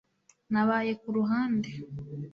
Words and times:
Nabaye 0.51 0.91
ku 1.01 1.07
ruhande 1.15 1.69